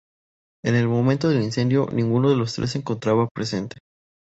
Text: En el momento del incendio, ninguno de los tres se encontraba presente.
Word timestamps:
En 0.65 0.73
el 0.73 0.87
momento 0.87 1.29
del 1.29 1.43
incendio, 1.43 1.85
ninguno 1.93 2.31
de 2.31 2.35
los 2.35 2.55
tres 2.55 2.71
se 2.71 2.79
encontraba 2.79 3.29
presente. 3.31 3.77